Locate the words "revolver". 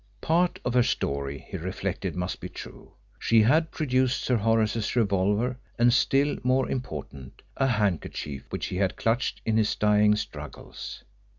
4.95-5.59